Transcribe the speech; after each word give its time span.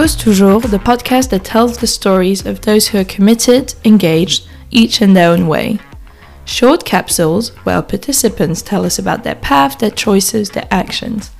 Causes 0.00 0.16
Toujours, 0.16 0.62
the 0.62 0.78
podcast 0.78 1.28
that 1.28 1.44
tells 1.44 1.76
the 1.76 1.86
stories 1.86 2.46
of 2.46 2.62
those 2.62 2.88
who 2.88 2.96
are 2.96 3.04
committed, 3.04 3.74
engaged, 3.84 4.48
each 4.70 5.02
in 5.02 5.12
their 5.12 5.30
own 5.30 5.46
way. 5.46 5.78
Short 6.46 6.86
capsules 6.86 7.50
where 7.66 7.82
participants 7.82 8.62
tell 8.62 8.86
us 8.86 8.98
about 8.98 9.24
their 9.24 9.34
path, 9.34 9.78
their 9.78 9.90
choices, 9.90 10.48
their 10.48 10.66
actions. 10.70 11.30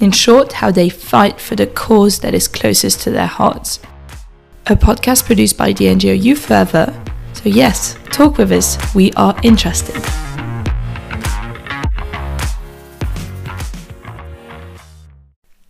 In 0.00 0.10
short, 0.10 0.52
how 0.52 0.70
they 0.70 0.90
fight 0.90 1.40
for 1.40 1.56
the 1.56 1.66
cause 1.66 2.18
that 2.18 2.34
is 2.34 2.46
closest 2.46 3.00
to 3.04 3.10
their 3.10 3.26
hearts. 3.26 3.80
A 4.66 4.76
podcast 4.76 5.24
produced 5.24 5.56
by 5.56 5.72
the 5.72 5.86
NGO 5.86 6.22
Youth 6.22 6.44
Forever. 6.44 6.92
So, 7.32 7.48
yes, 7.48 7.96
talk 8.12 8.36
with 8.36 8.52
us. 8.52 8.76
We 8.94 9.12
are 9.12 9.34
interested. 9.42 9.96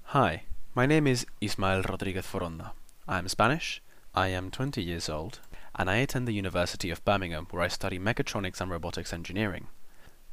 Hi, 0.03 0.43
my 0.81 0.87
name 0.87 1.07
is 1.07 1.27
Ismael 1.43 1.83
Rodríguez 1.83 2.25
Foronda. 2.25 2.73
I 3.07 3.19
am 3.19 3.29
Spanish, 3.29 3.83
I 4.15 4.29
am 4.29 4.51
20 4.51 4.83
years 4.83 5.11
old, 5.11 5.41
and 5.75 5.91
I 5.91 5.97
attend 5.97 6.27
the 6.27 6.33
University 6.33 6.89
of 6.89 7.05
Birmingham 7.05 7.47
where 7.51 7.63
I 7.63 7.69
study 7.69 7.99
mechatronics 7.99 8.63
and 8.63 8.71
robotics 8.71 9.13
engineering. 9.13 9.67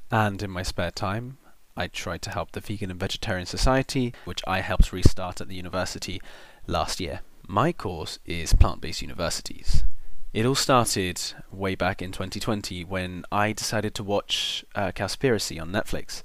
And 0.10 0.42
in 0.42 0.50
my 0.50 0.64
spare 0.64 0.92
time, 0.92 1.38
I 1.76 1.88
try 1.88 2.18
to 2.20 2.30
help 2.30 2.54
the 2.54 2.62
Vegan 2.62 2.90
and 2.90 2.98
Vegetarian 2.98 3.46
Society, 3.46 4.14
which 4.24 4.42
I 4.48 4.62
helped 4.62 4.94
restart 4.94 5.42
at 5.42 5.50
the 5.50 5.56
university 5.56 6.22
last 6.66 7.02
year. 7.02 7.20
My 7.46 7.74
course 7.74 8.18
is 8.24 8.54
plant 8.54 8.80
based 8.80 9.02
universities. 9.02 9.84
It 10.32 10.46
all 10.46 10.56
started 10.56 11.22
way 11.52 11.76
back 11.76 12.02
in 12.02 12.14
2020 12.14 12.86
when 12.86 13.26
I 13.34 13.52
decided 13.52 13.94
to 13.96 14.04
watch 14.06 14.64
uh, 14.76 14.94
Cowspiracy 14.94 15.62
on 15.62 15.74
Netflix. 15.74 16.24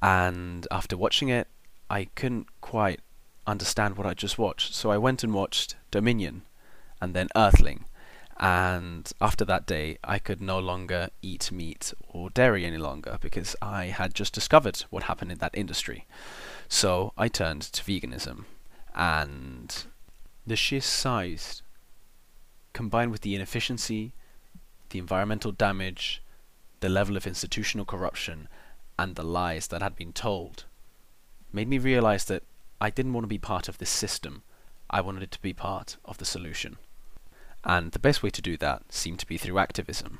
And 0.00 0.66
after 0.70 0.96
watching 0.96 1.28
it, 1.28 1.46
I 1.90 2.06
couldn't 2.14 2.46
quite 2.62 3.00
understand 3.50 3.96
what 3.96 4.06
I 4.06 4.14
just 4.14 4.38
watched, 4.38 4.74
so 4.74 4.90
I 4.90 4.98
went 4.98 5.22
and 5.24 5.34
watched 5.34 5.76
Dominion 5.90 6.42
and 7.00 7.14
then 7.14 7.28
Earthling. 7.34 7.84
And 8.38 9.12
after 9.20 9.44
that 9.44 9.66
day, 9.66 9.98
I 10.02 10.18
could 10.18 10.40
no 10.40 10.58
longer 10.58 11.10
eat 11.20 11.52
meat 11.52 11.92
or 12.08 12.30
dairy 12.30 12.64
any 12.64 12.78
longer 12.78 13.18
because 13.20 13.54
I 13.60 13.86
had 13.86 14.14
just 14.14 14.32
discovered 14.32 14.78
what 14.88 15.02
happened 15.02 15.30
in 15.30 15.38
that 15.38 15.54
industry. 15.54 16.06
So 16.66 17.12
I 17.18 17.28
turned 17.28 17.62
to 17.62 17.84
veganism. 17.84 18.44
And 18.94 19.84
the 20.46 20.56
sheer 20.56 20.80
size, 20.80 21.62
combined 22.72 23.12
with 23.12 23.20
the 23.20 23.34
inefficiency, 23.34 24.14
the 24.88 24.98
environmental 24.98 25.52
damage, 25.52 26.22
the 26.80 26.88
level 26.88 27.18
of 27.18 27.26
institutional 27.26 27.84
corruption, 27.84 28.48
and 28.98 29.16
the 29.16 29.22
lies 29.22 29.66
that 29.68 29.82
had 29.82 29.96
been 29.96 30.14
told, 30.14 30.64
made 31.52 31.68
me 31.68 31.78
realize 31.78 32.24
that 32.24 32.42
I 32.80 32.90
didn't 32.90 33.12
want 33.12 33.24
to 33.24 33.28
be 33.28 33.38
part 33.38 33.68
of 33.68 33.78
this 33.78 33.90
system. 33.90 34.42
I 34.88 35.00
wanted 35.00 35.22
it 35.22 35.30
to 35.32 35.42
be 35.42 35.52
part 35.52 35.96
of 36.04 36.18
the 36.18 36.24
solution. 36.24 36.78
And 37.62 37.92
the 37.92 37.98
best 37.98 38.22
way 38.22 38.30
to 38.30 38.42
do 38.42 38.56
that 38.56 38.92
seemed 38.92 39.18
to 39.18 39.26
be 39.26 39.36
through 39.36 39.58
activism. 39.58 40.18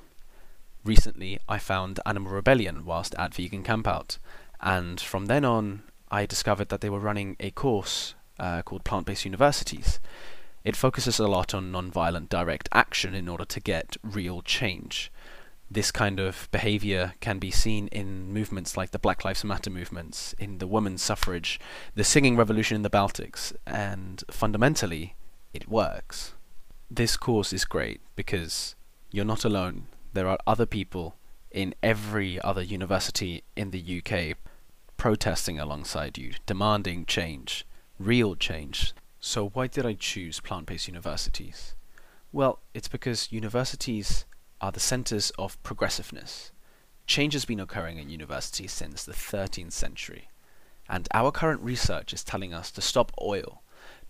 Recently, 0.85 1.39
I 1.49 1.59
found 1.59 2.01
Animal 2.05 2.33
Rebellion 2.33 2.85
whilst 2.85 3.15
at 3.17 3.35
Vegan 3.35 3.63
Campout, 3.63 4.19
and 4.61 5.01
from 5.01 5.27
then 5.27 5.45
on, 5.45 5.83
I 6.11 6.27
discovered 6.27 6.69
that 6.69 6.81
they 6.81 6.91
were 6.91 7.01
running 7.01 7.37
a 7.41 7.51
course 7.51 8.15
uh, 8.39 8.63
called 8.63 8.85
Plant 8.85 9.07
Based 9.07 9.25
Universities. 9.25 10.01
It 10.65 10.77
focuses 10.77 11.19
a 11.19 11.29
lot 11.29 11.55
on 11.55 11.73
non-violent 11.73 12.29
direct 12.29 12.69
action 12.73 13.15
in 13.15 13.29
order 13.29 13.47
to 13.47 13.61
get 13.61 13.97
real 14.03 14.43
change 14.43 15.11
this 15.71 15.93
kind 15.93 16.19
of 16.19 16.49
behavior 16.51 17.15
can 17.21 17.39
be 17.39 17.51
seen 17.51 17.87
in 17.89 18.33
movements 18.33 18.77
like 18.77 18.91
the 18.91 18.99
Black 18.99 19.25
Lives 19.25 19.45
Matter 19.45 19.71
movements, 19.71 20.35
in 20.39 20.59
the 20.59 20.67
women's 20.67 21.03
suffrage, 21.03 21.61
the 21.95 22.03
singing 22.03 22.37
revolution 22.37 22.75
in 22.75 22.83
the 22.83 22.91
Baltics, 22.91 23.53
and 23.67 24.25
fundamentally, 24.31 25.15
it 25.55 25.69
works. 25.69 26.35
This 26.91 27.17
course 27.17 27.53
is 27.53 27.65
great 27.65 28.01
because 28.17 28.75
you're 29.13 29.25
not 29.25 29.45
alone. 29.45 29.87
There 30.13 30.27
are 30.27 30.39
other 30.47 30.67
people 30.67 31.15
in 31.53 31.75
every 31.83 32.41
other 32.43 32.63
university 32.63 33.45
in 33.55 33.71
the 33.71 34.03
UK 34.03 34.37
protesting 34.97 35.59
alongside 35.59 36.19
you, 36.19 36.33
demanding 36.47 37.07
change, 37.07 37.65
real 37.99 38.35
change. 38.35 38.93
So 39.21 39.49
why 39.51 39.67
did 39.69 39.87
I 39.87 39.93
choose 39.95 40.41
plant-based 40.41 40.89
universities? 40.89 41.75
Well, 42.33 42.59
it's 42.75 42.89
because 42.89 43.33
universities 43.33 44.25
are 44.61 44.73
the 44.73 44.81
centres 44.81 45.31
of 45.39 45.63
progressiveness. 45.63 46.53
Change 47.07 47.33
has 47.33 47.45
been 47.45 47.61
occurring 47.61 47.99
in 47.99 48.11
universities 48.11 48.73
since 48.73 49.05
the 49.05 49.13
13th 49.13 49.73
century, 49.73 50.29
and 50.89 51.09
our 51.13 51.33
current 51.33 51.61
research 51.63 52.13
is 52.13 52.23
telling 52.23 52.53
us 52.53 52.71
to 52.71 52.81
stop 52.81 53.13
oil, 53.21 53.63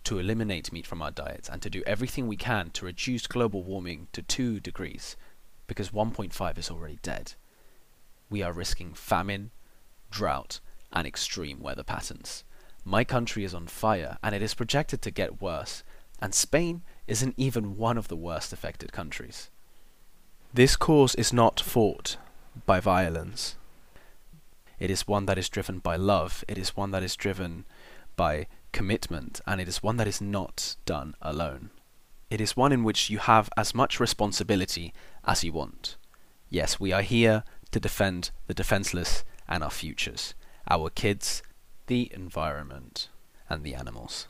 to 0.05 0.19
eliminate 0.19 0.73
meat 0.73 0.87
from 0.87 1.03
our 1.03 1.11
diets, 1.11 1.49
and 1.49 1.63
to 1.63 1.71
do 1.71 1.83
everything 1.87 2.27
we 2.27 2.37
can 2.37 2.71
to 2.71 2.85
reduce 2.87 3.27
global 3.27 3.63
warming 3.63 4.09
to 4.13 4.23
2 4.23 4.61
degrees, 4.61 5.17
because 5.67 5.91
1.5 5.91 6.59
is 6.59 6.71
already 6.71 6.99
dead. 7.03 7.35
We 8.29 8.43
are 8.43 8.53
risking 8.53 8.95
famine, 8.95 9.51
drought, 10.11 10.61
and 10.93 11.07
extreme 11.07 11.61
weather 11.61 11.85
patterns. 11.85 12.45
My 12.85 13.05
country 13.05 13.45
is 13.45 13.55
on 13.55 13.67
fire, 13.67 14.19
and 14.23 14.35
it 14.35 14.43
is 14.43 14.55
projected 14.55 15.03
to 15.03 15.11
get 15.11 15.41
worse, 15.41 15.85
and 16.21 16.35
Spain 16.35 16.83
isn't 17.07 17.35
even 17.37 17.77
one 17.77 17.97
of 17.97 18.09
the 18.09 18.17
worst 18.17 18.53
affected 18.53 18.93
countries. 18.93 19.51
This 20.53 20.75
cause 20.75 21.15
is 21.15 21.33
not 21.33 21.61
fought 21.61 22.17
by 22.67 22.81
violence. 22.81 23.55
It 24.81 24.91
is 24.91 25.07
one 25.07 25.27
that 25.27 25.39
is 25.39 25.49
driven 25.49 25.79
by 25.79 25.95
love. 25.95 26.45
It 26.49 26.59
is 26.59 26.77
one 26.77 26.91
that 26.91 27.05
is 27.05 27.15
driven 27.15 27.67
by 28.17 28.49
commitment. 28.73 29.41
And 29.47 29.61
it 29.61 29.69
is 29.69 29.81
one 29.81 29.97
that 29.99 30.09
is 30.09 30.21
not 30.21 30.75
done 30.87 31.15
alone. 31.23 31.71
It 32.31 32.41
is 32.41 32.57
one 32.57 32.73
in 32.73 32.83
which 32.83 33.09
you 33.09 33.19
have 33.19 33.49
as 33.57 33.77
much 33.77 34.01
responsibility 34.01 34.93
as 35.25 35.45
you 35.45 35.53
want. 35.53 35.97
Yes, 36.49 36.81
we 36.81 36.93
are 36.93 37.03
here 37.03 37.45
to 37.71 37.79
defend 37.79 38.33
the 38.49 38.55
defenseless 38.55 39.25
and 39.49 39.63
our 39.63 39.71
futures, 39.71 40.35
our 40.69 40.91
kids, 40.91 41.45
the 41.87 42.11
environment, 42.13 43.09
and 43.49 43.63
the 43.63 43.77
animals. 43.77 44.27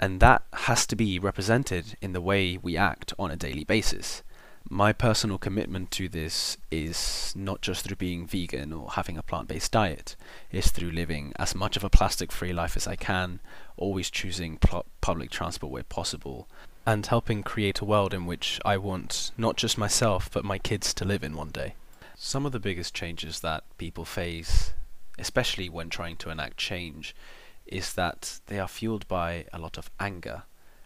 And 0.00 0.20
that 0.20 0.44
has 0.54 0.86
to 0.86 0.96
be 0.96 1.18
represented 1.18 1.98
in 2.00 2.14
the 2.14 2.22
way 2.22 2.56
we 2.56 2.78
act 2.78 3.12
on 3.18 3.30
a 3.30 3.36
daily 3.36 3.64
basis 3.64 4.22
my 4.70 4.92
personal 4.92 5.38
commitment 5.38 5.90
to 5.90 6.08
this 6.08 6.58
is 6.70 7.32
not 7.34 7.62
just 7.62 7.84
through 7.84 7.96
being 7.96 8.26
vegan 8.26 8.72
or 8.72 8.90
having 8.90 9.16
a 9.16 9.22
plant-based 9.22 9.72
diet. 9.72 10.14
It's 10.52 10.70
through 10.70 10.90
living 10.90 11.32
as 11.36 11.54
much 11.54 11.76
of 11.76 11.84
a 11.84 11.90
plastic-free 11.90 12.52
life 12.52 12.76
as 12.76 12.86
I 12.86 12.94
can, 12.94 13.40
always 13.78 14.10
choosing 14.10 14.58
pl- 14.58 14.84
public 15.00 15.30
transport 15.30 15.72
where 15.72 15.84
possible, 15.84 16.48
and 16.84 17.06
helping 17.06 17.42
create 17.42 17.80
a 17.80 17.86
world 17.86 18.12
in 18.12 18.26
which 18.26 18.60
I 18.64 18.76
want 18.76 19.32
not 19.38 19.56
just 19.56 19.78
myself 19.78 20.30
but 20.30 20.44
my 20.44 20.58
kids 20.58 20.92
to 20.94 21.04
live 21.04 21.24
in 21.24 21.34
one 21.34 21.50
day. 21.50 21.74
Some 22.14 22.44
of 22.44 22.52
the 22.52 22.60
biggest 22.60 22.94
changes 22.94 23.40
that 23.40 23.64
people 23.78 24.04
face, 24.04 24.74
especially 25.18 25.70
when 25.70 25.88
trying 25.88 26.16
to 26.16 26.30
enact 26.30 26.58
change, 26.58 27.16
is 27.64 27.94
that 27.94 28.40
they 28.48 28.58
are 28.58 28.68
fueled 28.68 29.08
by 29.08 29.46
a 29.52 29.58
lot 29.58 29.78
of 29.78 29.90
anger 29.98 30.42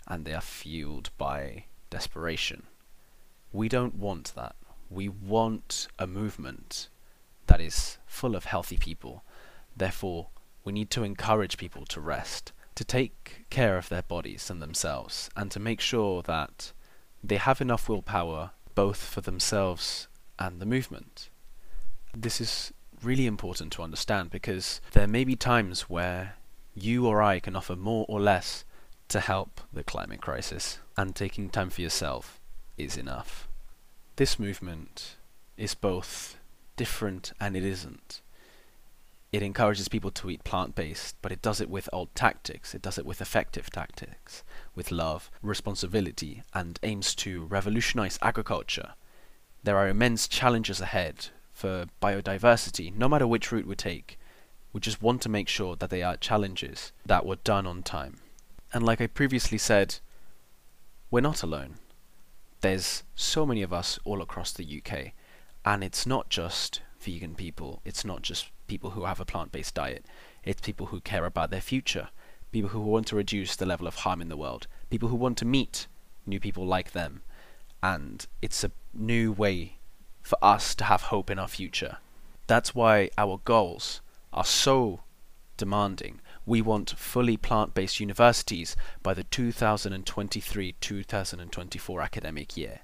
and 0.07 0.25
they 0.25 0.35
are 0.35 0.41
fueled 0.41 1.11
by 1.19 1.65
desperation 1.91 2.65
we 3.53 3.69
don't 3.69 3.95
want 3.95 4.35
that. 4.35 4.57
We 4.91 5.09
want 5.09 5.89
a 5.99 6.07
movement 6.07 6.89
that 7.47 7.61
is 7.61 7.99
full 8.07 8.35
of 8.37 8.47
healthy 8.47 8.77
people. 8.77 9.25
Therefore, 9.77 10.29
we 10.65 10.73
need 10.73 10.91
to 10.91 11.05
encourage 11.05 11.57
people 11.57 11.85
to 11.87 12.01
rest, 12.01 12.53
to 12.75 12.85
take 12.85 13.47
care 13.51 13.77
of 13.77 13.89
their 13.89 14.03
bodies 14.03 14.51
and 14.51 14.63
themselves, 14.63 15.31
and 15.37 15.51
to 15.51 15.61
make 15.61 15.81
sure 15.81 16.23
that 16.23 16.73
they 17.23 17.37
have 17.37 17.61
enough 17.61 17.89
willpower 17.89 18.53
both 18.75 19.03
for 19.03 19.21
themselves 19.21 20.09
and 20.39 20.61
the 20.61 20.67
movement. 20.67 21.29
This 22.15 22.41
is 22.41 22.73
really 23.03 23.27
important 23.27 23.73
to 23.73 23.83
understand 23.83 24.31
because 24.31 24.81
there 24.93 25.07
may 25.07 25.25
be 25.25 25.37
times 25.37 25.83
where 25.83 26.37
you 26.75 27.07
or 27.07 27.23
I 27.23 27.41
can 27.41 27.57
offer 27.57 27.77
more 27.77 28.07
or 28.09 28.21
less 28.21 28.65
to 29.09 29.21
help 29.21 29.61
the 29.73 29.85
climate 29.85 30.23
crisis, 30.23 30.79
and 30.97 31.15
taking 31.15 31.51
time 31.51 31.69
for 31.69 31.83
yourself 31.83 32.41
is 32.79 32.97
enough. 32.97 33.47
This 34.23 34.39
movement 34.39 35.17
is 35.57 35.75
both 35.75 36.37
different 36.77 37.33
and 37.41 37.57
it 37.57 37.65
isn't. 37.65 38.21
It 39.33 39.43
encourages 39.43 39.89
people 39.89 40.13
to 40.13 40.31
eat 40.31 40.45
plant-based, 40.45 41.17
but 41.21 41.33
it 41.33 41.43
does 41.43 41.61
it 41.61 41.69
with 41.69 41.89
old 41.93 42.15
tactics. 42.15 42.73
It 42.73 42.83
does 42.83 42.99
it 42.99 43.05
with 43.05 43.21
effective 43.21 43.69
tactics, 43.71 44.45
with 44.77 44.93
love, 44.93 45.29
responsibility, 45.43 46.45
and 46.55 46.79
aims 46.85 47.17
to 47.17 47.47
revolutionize 47.47 48.21
agriculture. 48.23 48.95
There 49.65 49.77
are 49.77 49.89
immense 49.89 50.29
challenges 50.29 50.81
ahead 50.81 51.31
for 51.53 51.87
biodiversity, 52.01 52.95
no 52.95 53.09
matter 53.09 53.27
which 53.27 53.51
route 53.51 53.67
we 53.67 53.75
take. 53.75 54.21
We 54.73 54.79
just 54.79 55.03
want 55.03 55.21
to 55.23 55.29
make 55.29 55.49
sure 55.49 55.75
that 55.75 55.91
they 55.91 56.05
are 56.05 56.17
challenges 56.17 56.93
that 57.05 57.27
were 57.27 57.43
done 57.43 57.67
on 57.67 57.83
time. 57.83 58.19
And 58.73 58.85
like 58.85 59.01
I 59.01 59.09
previously 59.09 59.59
said, 59.59 59.97
we're 61.11 61.23
not 61.23 61.43
alone 61.43 61.79
there's 62.63 63.03
so 63.15 63.45
many 63.45 63.63
of 63.63 63.73
us 63.73 63.99
all 64.05 64.23
across 64.23 64.53
the 64.53 64.83
UK, 64.83 65.13
and 65.65 65.85
it's 65.85 66.07
not 66.07 66.31
just 66.31 66.81
vegan 66.99 67.35
people, 67.35 67.83
it's 67.85 68.05
not 68.05 68.23
just 68.23 68.51
people 68.67 68.91
who 68.91 69.05
have 69.05 69.21
a 69.21 69.25
plant 69.25 69.53
based 69.53 69.75
diet, 69.75 70.07
it's 70.45 70.61
people 70.61 70.87
who 70.87 71.01
care 71.01 71.27
about 71.27 71.51
their 71.51 71.61
future, 71.61 72.09
people 72.51 72.71
who 72.71 72.81
want 72.81 73.07
to 73.09 73.17
reduce 73.17 73.55
the 73.55 73.67
level 73.67 73.87
of 73.87 73.97
harm 73.97 74.23
in 74.23 74.29
the 74.29 74.37
world, 74.37 74.67
people 74.91 75.09
who 75.09 75.17
want 75.17 75.37
to 75.39 75.45
meet 75.45 75.87
new 76.27 76.41
people 76.41 76.67
like 76.67 76.93
them. 76.93 77.23
And 77.83 78.27
it's 78.41 78.63
a 78.63 78.71
new 78.95 79.33
way 79.33 79.79
for 80.23 80.39
us 80.41 80.75
to 80.77 80.85
have 80.85 81.03
hope 81.03 81.31
in 81.31 81.39
our 81.39 81.49
future. 81.49 81.99
That's 82.47 82.75
why 82.75 83.11
our 83.19 83.41
goals 83.45 84.01
are 84.33 84.45
so 84.45 85.01
demanding. 85.57 86.21
We 86.45 86.61
want 86.61 86.99
fully 86.99 87.37
plant 87.37 87.73
based 87.73 88.01
universities 88.01 88.75
by 89.03 89.15
the 89.15 89.25
2023 89.25 90.75
2024 90.81 92.01
academic 92.01 92.57
year. 92.57 92.81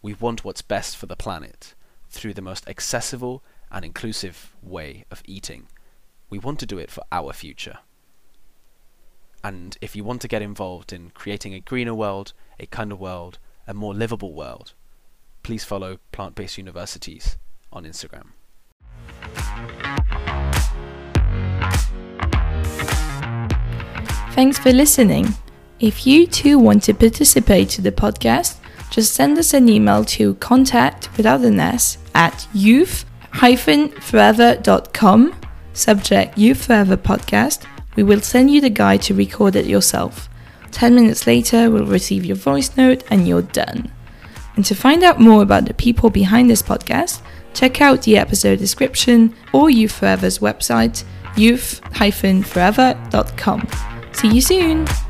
We 0.00 0.14
want 0.14 0.44
what's 0.44 0.62
best 0.62 0.96
for 0.96 1.06
the 1.06 1.16
planet 1.16 1.74
through 2.08 2.34
the 2.34 2.42
most 2.42 2.68
accessible 2.68 3.42
and 3.72 3.84
inclusive 3.84 4.54
way 4.62 5.04
of 5.10 5.22
eating. 5.24 5.66
We 6.30 6.38
want 6.38 6.60
to 6.60 6.66
do 6.66 6.78
it 6.78 6.90
for 6.90 7.02
our 7.10 7.32
future. 7.32 7.78
And 9.42 9.76
if 9.80 9.96
you 9.96 10.04
want 10.04 10.20
to 10.22 10.28
get 10.28 10.42
involved 10.42 10.92
in 10.92 11.10
creating 11.10 11.54
a 11.54 11.60
greener 11.60 11.94
world, 11.94 12.32
a 12.60 12.66
kinder 12.66 12.94
world, 12.94 13.38
a 13.66 13.74
more 13.74 13.94
livable 13.94 14.32
world, 14.32 14.74
please 15.42 15.64
follow 15.64 15.98
Plant 16.12 16.36
Based 16.36 16.58
Universities 16.58 17.36
on 17.72 17.84
Instagram. 17.84 18.28
Thanks 24.32 24.58
for 24.58 24.72
listening. 24.72 25.34
If 25.78 26.06
you 26.06 26.26
too 26.26 26.58
want 26.58 26.82
to 26.84 26.94
participate 26.94 27.68
to 27.70 27.82
the 27.82 27.92
podcast, 27.92 28.56
just 28.90 29.14
send 29.14 29.36
us 29.38 29.52
an 29.52 29.68
email 29.68 30.04
to 30.06 30.34
contact 30.36 31.14
without 31.16 31.42
an 31.42 31.60
S 31.60 31.98
at 32.14 32.48
youth-forever.com, 32.54 35.34
subject 35.74 36.38
Youth 36.38 36.64
Forever 36.64 36.96
Podcast. 36.96 37.66
We 37.94 38.02
will 38.02 38.20
send 38.20 38.50
you 38.50 38.60
the 38.60 38.70
guide 38.70 39.02
to 39.02 39.14
record 39.14 39.54
it 39.54 39.66
yourself. 39.66 40.28
10 40.70 40.94
minutes 40.94 41.26
later, 41.26 41.70
we'll 41.70 41.84
receive 41.84 42.24
your 42.24 42.36
voice 42.36 42.74
note 42.76 43.04
and 43.10 43.28
you're 43.28 43.42
done. 43.42 43.92
And 44.56 44.64
to 44.64 44.74
find 44.74 45.02
out 45.02 45.20
more 45.20 45.42
about 45.42 45.66
the 45.66 45.74
people 45.74 46.08
behind 46.08 46.48
this 46.48 46.62
podcast, 46.62 47.20
check 47.52 47.82
out 47.82 48.00
the 48.02 48.16
episode 48.16 48.58
description 48.58 49.34
or 49.52 49.68
Youth 49.68 49.92
Forever's 49.92 50.38
website, 50.38 51.04
youth-forever.com. 51.36 53.68
See 54.12 54.28
you 54.28 54.40
soon! 54.40 55.01